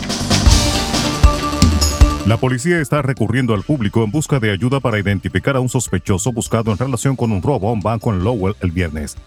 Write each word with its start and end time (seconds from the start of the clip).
La 2.26 2.38
policía 2.38 2.82
está 2.82 3.04
recurriendo 3.04 3.54
al 3.54 3.62
público 3.62 4.04
en 4.04 4.10
busca 4.10 4.40
de 4.40 4.50
ayuda 4.50 4.80
para 4.80 4.98
identificar 4.98 5.56
a 5.56 5.60
un 5.60 5.70
sospechoso 5.70 6.32
buscado 6.32 6.72
en 6.72 6.80
relación 6.80 7.16
con 7.16 7.32
un 7.32 7.44
robo 7.44 7.70
a 7.70 7.74
un 7.74 7.82
banco 7.82 8.12
en 8.12 8.24
Lowell 8.24 8.56
el 8.62 8.72
viernes. 8.72 9.18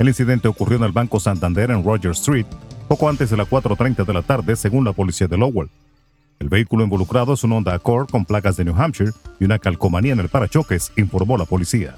El 0.00 0.08
incidente 0.08 0.48
ocurrió 0.48 0.78
en 0.78 0.84
el 0.84 0.90
Banco 0.90 1.20
Santander 1.20 1.70
en 1.70 1.84
Roger 1.84 2.10
Street, 2.10 2.46
poco 2.88 3.08
antes 3.08 3.30
de 3.30 3.36
las 3.36 3.48
4.30 3.48 4.04
de 4.04 4.12
la 4.12 4.22
tarde, 4.22 4.56
según 4.56 4.84
la 4.84 4.92
policía 4.92 5.28
de 5.28 5.38
Lowell. 5.38 5.70
El 6.42 6.48
vehículo 6.48 6.82
involucrado 6.82 7.34
es 7.34 7.44
un 7.44 7.52
Honda 7.52 7.72
Accord 7.72 8.10
con 8.10 8.24
placas 8.24 8.56
de 8.56 8.64
New 8.64 8.74
Hampshire 8.76 9.12
y 9.38 9.44
una 9.44 9.60
calcomanía 9.60 10.12
en 10.12 10.18
el 10.18 10.28
parachoques, 10.28 10.90
informó 10.96 11.38
la 11.38 11.44
policía. 11.44 11.94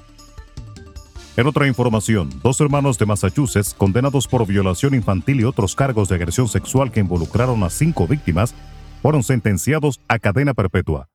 En 1.35 1.47
otra 1.47 1.65
información, 1.65 2.29
dos 2.43 2.61
hermanos 2.61 2.99
de 2.99 3.07
Massachusetts, 3.07 3.73
condenados 3.73 4.27
por 4.27 4.45
violación 4.45 4.93
infantil 4.93 5.39
y 5.39 5.45
otros 5.45 5.73
cargos 5.73 6.09
de 6.09 6.15
agresión 6.17 6.47
sexual 6.47 6.91
que 6.91 6.99
involucraron 6.99 7.63
a 7.63 7.71
cinco 7.71 8.07
víctimas, 8.07 8.53
fueron 9.01 9.23
sentenciados 9.23 9.99
a 10.07 10.19
cadena 10.19 10.53
perpetua. 10.53 11.09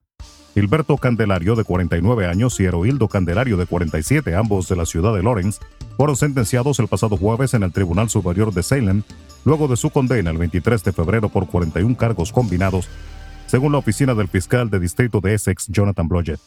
Gilberto 0.55 0.97
Candelario, 0.97 1.55
de 1.55 1.63
49 1.63 2.27
años, 2.27 2.59
y 2.59 2.65
Heroildo 2.65 3.07
Candelario, 3.07 3.57
de 3.57 3.67
47, 3.67 4.35
ambos 4.35 4.69
de 4.69 4.75
la 4.75 4.87
ciudad 4.87 5.15
de 5.15 5.23
Lawrence, 5.23 5.61
fueron 5.97 6.17
sentenciados 6.17 6.81
el 6.81 6.89
pasado 6.89 7.17
jueves 7.17 7.55
en 7.55 7.63
el 7.63 7.71
Tribunal 7.71 8.11
Superior 8.11 8.53
de 8.53 8.65
Salem, 8.65 9.05
luego 9.45 9.69
de 9.69 9.77
su 9.77 9.91
condena 9.91 10.33
el 10.33 10.39
23 10.39 10.83
de 10.83 10.93
febrero 10.93 11.29
por 11.29 11.47
41 11.47 11.97
cargos 11.97 12.33
combinados 12.33 12.89
según 13.51 13.73
la 13.73 13.79
oficina 13.79 14.15
del 14.15 14.29
fiscal 14.29 14.71
de 14.71 14.79
distrito 14.79 15.21
de 15.21 15.35
Essex, 15.35 15.67
Jonathan 15.67 16.07
Blodgett. 16.07 16.39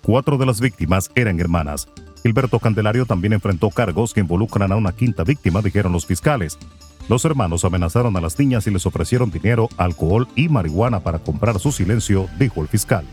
Cuatro 0.00 0.38
de 0.38 0.46
las 0.46 0.60
víctimas 0.60 1.10
eran 1.16 1.40
hermanas. 1.40 1.88
Gilberto 2.22 2.60
Candelario 2.60 3.04
también 3.04 3.32
enfrentó 3.32 3.68
cargos 3.70 4.14
que 4.14 4.20
involucran 4.20 4.70
a 4.70 4.76
una 4.76 4.92
quinta 4.92 5.24
víctima, 5.24 5.60
dijeron 5.60 5.90
los 5.90 6.06
fiscales. 6.06 6.56
Los 7.08 7.24
hermanos 7.24 7.64
amenazaron 7.64 8.16
a 8.16 8.20
las 8.20 8.38
niñas 8.38 8.64
y 8.68 8.70
les 8.70 8.86
ofrecieron 8.86 9.32
dinero, 9.32 9.68
alcohol 9.76 10.28
y 10.36 10.48
marihuana 10.48 11.00
para 11.00 11.18
comprar 11.18 11.58
su 11.58 11.72
silencio, 11.72 12.28
dijo 12.38 12.62
el 12.62 12.68
fiscal. 12.68 13.04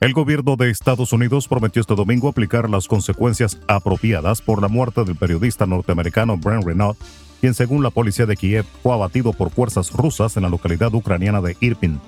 El 0.00 0.14
gobierno 0.14 0.56
de 0.56 0.70
Estados 0.70 1.12
Unidos 1.12 1.46
prometió 1.46 1.80
este 1.80 1.94
domingo 1.94 2.28
aplicar 2.28 2.68
las 2.68 2.88
consecuencias 2.88 3.56
apropiadas 3.68 4.42
por 4.42 4.60
la 4.60 4.66
muerte 4.66 5.04
del 5.04 5.14
periodista 5.14 5.64
norteamericano 5.64 6.36
Brent 6.38 6.64
Renault 6.64 6.98
quien 7.44 7.52
según 7.52 7.82
la 7.82 7.90
policía 7.90 8.24
de 8.24 8.38
Kiev 8.38 8.64
fue 8.82 8.94
abatido 8.94 9.34
por 9.34 9.50
fuerzas 9.50 9.92
rusas 9.92 10.34
en 10.38 10.44
la 10.44 10.48
localidad 10.48 10.94
ucraniana 10.94 11.42
de 11.42 11.58
Irpin. 11.60 12.00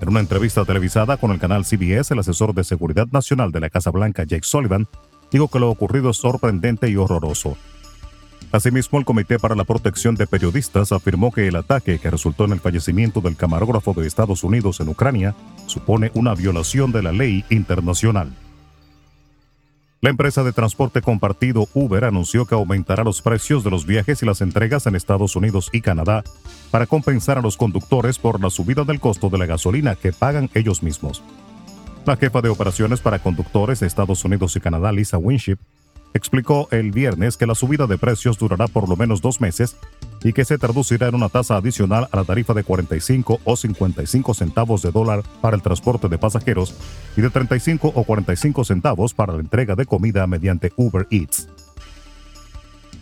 En 0.00 0.08
una 0.08 0.20
entrevista 0.20 0.64
televisada 0.64 1.16
con 1.16 1.32
el 1.32 1.40
canal 1.40 1.64
CBS, 1.64 2.14
el 2.14 2.20
asesor 2.20 2.54
de 2.54 2.62
Seguridad 2.62 3.08
Nacional 3.10 3.50
de 3.50 3.58
la 3.58 3.68
Casa 3.68 3.90
Blanca, 3.90 4.22
Jake 4.22 4.44
Sullivan, 4.44 4.86
dijo 5.32 5.48
que 5.48 5.58
lo 5.58 5.68
ocurrido 5.70 6.10
es 6.10 6.18
sorprendente 6.18 6.88
y 6.88 6.94
horroroso. 6.94 7.56
Asimismo, 8.52 9.00
el 9.00 9.04
Comité 9.04 9.40
para 9.40 9.56
la 9.56 9.64
Protección 9.64 10.14
de 10.14 10.28
Periodistas 10.28 10.92
afirmó 10.92 11.32
que 11.32 11.48
el 11.48 11.56
ataque 11.56 11.98
que 11.98 12.10
resultó 12.10 12.44
en 12.44 12.52
el 12.52 12.60
fallecimiento 12.60 13.20
del 13.20 13.34
camarógrafo 13.34 13.92
de 13.92 14.06
Estados 14.06 14.44
Unidos 14.44 14.78
en 14.78 14.88
Ucrania 14.88 15.34
supone 15.66 16.12
una 16.14 16.32
violación 16.36 16.92
de 16.92 17.02
la 17.02 17.10
ley 17.10 17.44
internacional. 17.50 18.32
La 20.04 20.10
empresa 20.10 20.44
de 20.44 20.52
transporte 20.52 21.00
compartido 21.00 21.66
Uber 21.72 22.04
anunció 22.04 22.44
que 22.44 22.54
aumentará 22.54 23.04
los 23.04 23.22
precios 23.22 23.64
de 23.64 23.70
los 23.70 23.86
viajes 23.86 24.22
y 24.22 24.26
las 24.26 24.42
entregas 24.42 24.86
en 24.86 24.96
Estados 24.96 25.34
Unidos 25.34 25.70
y 25.72 25.80
Canadá 25.80 26.22
para 26.70 26.84
compensar 26.84 27.38
a 27.38 27.40
los 27.40 27.56
conductores 27.56 28.18
por 28.18 28.38
la 28.38 28.50
subida 28.50 28.84
del 28.84 29.00
costo 29.00 29.30
de 29.30 29.38
la 29.38 29.46
gasolina 29.46 29.94
que 29.94 30.12
pagan 30.12 30.50
ellos 30.52 30.82
mismos. 30.82 31.22
La 32.04 32.18
jefa 32.18 32.42
de 32.42 32.50
operaciones 32.50 33.00
para 33.00 33.20
conductores 33.20 33.80
de 33.80 33.86
Estados 33.86 34.22
Unidos 34.26 34.54
y 34.56 34.60
Canadá, 34.60 34.92
Lisa 34.92 35.16
Winship, 35.16 35.56
explicó 36.12 36.68
el 36.70 36.92
viernes 36.92 37.38
que 37.38 37.46
la 37.46 37.54
subida 37.54 37.86
de 37.86 37.96
precios 37.96 38.36
durará 38.36 38.68
por 38.68 38.90
lo 38.90 38.96
menos 38.96 39.22
dos 39.22 39.40
meses 39.40 39.74
y 40.24 40.32
que 40.32 40.44
se 40.44 40.58
traducirá 40.58 41.08
en 41.08 41.14
una 41.14 41.28
tasa 41.28 41.56
adicional 41.56 42.08
a 42.10 42.16
la 42.16 42.24
tarifa 42.24 42.54
de 42.54 42.64
45 42.64 43.40
o 43.44 43.56
55 43.56 44.34
centavos 44.34 44.82
de 44.82 44.90
dólar 44.90 45.22
para 45.40 45.54
el 45.54 45.62
transporte 45.62 46.08
de 46.08 46.18
pasajeros 46.18 46.74
y 47.16 47.20
de 47.20 47.30
35 47.30 47.92
o 47.94 48.04
45 48.04 48.64
centavos 48.64 49.12
para 49.12 49.34
la 49.34 49.40
entrega 49.40 49.76
de 49.76 49.84
comida 49.84 50.26
mediante 50.26 50.72
Uber 50.76 51.06
Eats. 51.10 51.46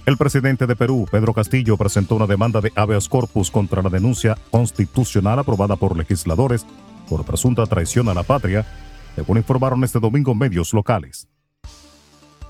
El 0.04 0.16
presidente 0.16 0.66
de 0.66 0.74
Perú, 0.74 1.06
Pedro 1.10 1.32
Castillo, 1.32 1.76
presentó 1.76 2.16
una 2.16 2.26
demanda 2.26 2.60
de 2.60 2.72
habeas 2.74 3.08
corpus 3.08 3.52
contra 3.52 3.82
la 3.82 3.88
denuncia 3.88 4.36
constitucional 4.50 5.38
aprobada 5.38 5.76
por 5.76 5.96
legisladores 5.96 6.66
por 7.08 7.24
presunta 7.24 7.64
traición 7.66 8.08
a 8.08 8.14
la 8.14 8.24
patria, 8.24 8.66
según 9.14 9.36
informaron 9.36 9.84
este 9.84 10.00
domingo 10.00 10.34
medios 10.34 10.72
locales. 10.72 11.28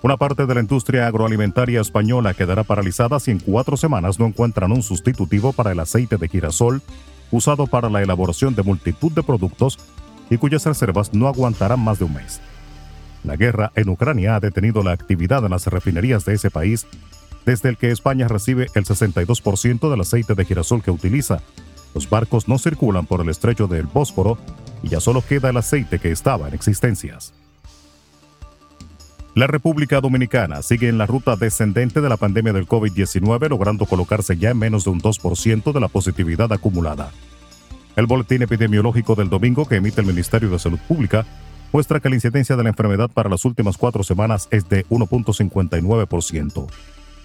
Una 0.03 0.17
parte 0.17 0.47
de 0.47 0.55
la 0.55 0.61
industria 0.61 1.07
agroalimentaria 1.07 1.81
española 1.81 2.35
quedará 2.35 2.65
paralizada 2.65 3.21
si 3.21 3.31
en 3.31 3.39
cuatro 3.39 3.77
semanas 3.77 4.19
no 4.19 4.27
encuentran 4.27 4.73
un 4.73 4.83
sustitutivo 4.83 5.53
para 5.53 5.71
el 5.71 5.79
aceite 5.79 6.17
de 6.17 6.29
girasol 6.29 6.83
usado 7.31 7.69
para 7.69 7.89
la 7.89 8.03
elaboración 8.03 8.57
de 8.57 8.65
multitud 8.65 9.13
de 9.13 9.23
productos 9.23 9.79
y 10.29 10.39
cuyas 10.39 10.67
reservas 10.67 11.15
no 11.15 11.29
aguantarán 11.29 11.79
más 11.79 12.01
de 12.01 12.07
un 12.07 12.15
mes. 12.15 12.41
La 13.23 13.37
guerra 13.37 13.71
en 13.77 13.91
Ucrania 13.91 14.35
ha 14.35 14.41
detenido 14.41 14.83
la 14.83 14.91
actividad 14.91 15.45
en 15.45 15.53
las 15.53 15.69
refinerías 15.69 16.25
de 16.25 16.35
ese 16.35 16.51
país, 16.51 16.85
desde 17.47 17.69
el 17.69 17.77
que 17.77 17.93
España 17.93 18.27
recibe 18.27 18.67
el 18.75 18.85
62% 18.85 19.89
del 19.89 20.01
aceite 20.01 20.35
de 20.35 20.45
girasol 20.45 20.83
que 20.83 20.91
utiliza. 20.91 21.43
Los 21.95 22.11
barcos 22.11 22.49
no 22.49 22.59
circulan 22.59 23.07
por 23.07 23.21
el 23.21 23.29
estrecho 23.29 23.69
del 23.69 23.87
Bósforo 23.87 24.37
y 24.83 24.89
ya 24.89 25.01
solo 25.01 25.23
queda 25.25 25.51
el 25.51 25.57
aceite 25.59 26.01
que 26.01 26.11
estaba 26.11 26.49
en 26.49 26.55
existencias. 26.55 27.33
La 29.35 29.47
República 29.47 30.03
Dominicana 30.03 30.61
sigue 30.61 30.91
en 30.91 30.99
la 30.99 31.07
ruta 31.07 31.37
descendente 31.37 32.03
de 32.03 32.09
la 32.11 32.19
pandemia 32.19 32.53
del 32.53 32.69
COVID-19, 32.69 33.49
logrando 33.49 33.87
colocarse 33.87 34.37
ya 34.37 34.51
en 34.51 34.59
menos 34.59 34.85
de 34.85 34.91
un 34.91 35.01
2% 35.01 35.73
de 35.73 35.81
la 35.81 35.89
positividad 35.89 36.53
acumulada. 36.53 37.11
El 37.97 38.05
boletín 38.05 38.43
epidemiológico 38.43 39.15
del 39.15 39.31
domingo 39.31 39.67
que 39.67 39.77
emite 39.77 40.03
el 40.03 40.07
Ministerio 40.07 40.51
de 40.51 40.59
Salud 40.59 40.79
Pública 40.87 41.25
muestra 41.73 41.99
que 41.99 42.11
la 42.11 42.17
incidencia 42.17 42.57
de 42.57 42.63
la 42.63 42.69
enfermedad 42.69 43.11
para 43.11 43.31
las 43.31 43.47
últimas 43.47 43.79
cuatro 43.79 44.03
semanas 44.03 44.49
es 44.51 44.69
de 44.69 44.85
1.59%. 44.89 46.67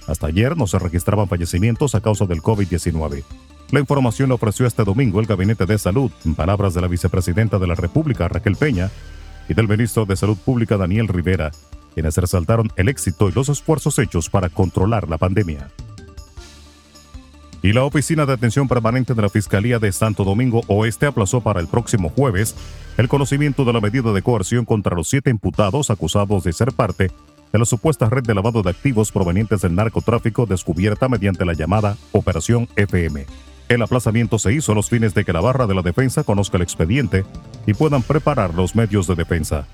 Hasta 0.08 0.28
ayer 0.28 0.56
no 0.56 0.66
se 0.66 0.80
registraban 0.80 1.28
fallecimientos 1.28 1.94
a 1.94 2.00
causa 2.00 2.26
del 2.26 2.42
COVID-19. 2.42 3.26
La 3.72 3.82
información 3.82 4.32
ofreció 4.32 4.66
este 4.66 4.86
domingo 4.86 5.20
el 5.20 5.26
Gabinete 5.26 5.66
de 5.66 5.78
Salud, 5.78 6.10
en 6.24 6.36
palabras 6.36 6.74
de 6.74 6.80
la 6.80 6.88
vicepresidenta 6.88 7.60
de 7.60 7.68
la 7.68 7.76
República, 7.76 8.30
Raquel 8.30 8.56
Peña, 8.56 8.90
y 9.50 9.54
del 9.54 9.68
ministro 9.68 10.06
de 10.06 10.16
Salud 10.16 10.38
Pública, 10.38 10.78
Daniel 10.78 11.10
Rivera, 11.10 11.52
quienes 11.98 12.16
resaltaron 12.16 12.72
el 12.76 12.90
éxito 12.90 13.28
y 13.28 13.32
los 13.32 13.50
esfuerzos 13.50 13.98
hechos 13.98 14.30
para 14.30 14.50
controlar 14.50 15.10
la 15.10 15.18
pandemia. 15.18 15.72
Y 17.64 17.74
la 17.74 17.86
Oficina 17.86 18.28
de 18.28 18.34
Atención 18.34 18.68
Permanente 18.68 19.16
de 19.16 19.22
la 19.24 19.30
Fiscalía 19.30 19.80
de 19.80 19.92
Santo 19.92 20.24
Domingo 20.24 20.62
Oeste 20.68 21.08
aplazó 21.08 21.42
para 21.42 21.60
el 21.60 21.66
próximo 21.66 22.10
jueves 22.10 22.54
el 23.00 23.08
conocimiento 23.08 23.66
de 23.66 23.74
la 23.74 23.82
medida 23.82 24.14
de 24.14 24.22
coerción 24.22 24.64
contra 24.64 24.96
los 24.96 25.10
siete 25.10 25.32
imputados 25.32 25.90
acusados 25.90 26.44
de 26.44 26.54
ser 26.54 26.72
parte 26.72 27.10
de 27.52 27.58
la 27.58 27.66
supuesta 27.66 28.08
red 28.08 28.22
de 28.22 28.36
lavado 28.36 28.62
de 28.62 28.70
activos 28.70 29.12
provenientes 29.12 29.62
del 29.62 29.74
narcotráfico 29.74 30.46
descubierta 30.46 31.10
mediante 31.10 31.46
la 31.46 31.54
llamada 31.54 31.98
Operación 32.12 32.70
FM. 32.76 33.26
El 33.70 33.82
aplazamiento 33.82 34.38
se 34.38 34.54
hizo 34.54 34.74
a 34.74 34.76
los 34.76 34.88
fines 34.88 35.16
de 35.16 35.26
que 35.26 35.34
la 35.34 35.42
barra 35.42 35.66
de 35.66 35.74
la 35.74 35.82
defensa 35.82 36.24
conozca 36.24 36.58
el 36.58 36.64
expediente 36.64 37.26
y 37.66 37.74
puedan 37.74 38.04
preparar 38.04 38.54
los 38.54 38.76
medios 38.76 39.08
de 39.08 39.16
defensa. 39.16 39.66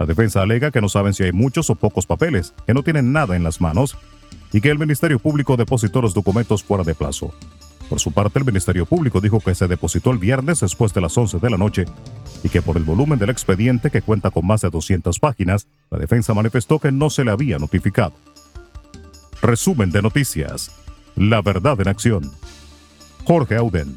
La 0.00 0.06
defensa 0.06 0.40
alega 0.40 0.70
que 0.70 0.80
no 0.80 0.88
saben 0.88 1.12
si 1.12 1.24
hay 1.24 1.32
muchos 1.32 1.68
o 1.68 1.74
pocos 1.74 2.06
papeles, 2.06 2.54
que 2.66 2.72
no 2.72 2.82
tienen 2.82 3.12
nada 3.12 3.36
en 3.36 3.44
las 3.44 3.60
manos 3.60 3.98
y 4.50 4.62
que 4.62 4.70
el 4.70 4.78
Ministerio 4.78 5.18
Público 5.18 5.58
depositó 5.58 6.00
los 6.00 6.14
documentos 6.14 6.64
fuera 6.64 6.84
de 6.84 6.94
plazo. 6.94 7.34
Por 7.90 8.00
su 8.00 8.10
parte, 8.10 8.38
el 8.38 8.46
Ministerio 8.46 8.86
Público 8.86 9.20
dijo 9.20 9.40
que 9.40 9.54
se 9.54 9.68
depositó 9.68 10.10
el 10.10 10.16
viernes 10.16 10.60
después 10.60 10.94
de 10.94 11.02
las 11.02 11.18
11 11.18 11.38
de 11.38 11.50
la 11.50 11.58
noche 11.58 11.84
y 12.42 12.48
que 12.48 12.62
por 12.62 12.78
el 12.78 12.84
volumen 12.84 13.18
del 13.18 13.28
expediente, 13.28 13.90
que 13.90 14.00
cuenta 14.00 14.30
con 14.30 14.46
más 14.46 14.62
de 14.62 14.70
200 14.70 15.18
páginas, 15.18 15.66
la 15.90 15.98
defensa 15.98 16.32
manifestó 16.32 16.78
que 16.78 16.90
no 16.90 17.10
se 17.10 17.22
le 17.22 17.32
había 17.32 17.58
notificado. 17.58 18.14
Resumen 19.42 19.90
de 19.90 20.00
noticias. 20.00 20.70
La 21.14 21.42
verdad 21.42 21.78
en 21.78 21.88
acción. 21.88 22.32
Jorge 23.24 23.56
Auden. 23.56 23.96